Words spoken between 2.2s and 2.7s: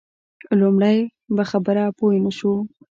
نه شو.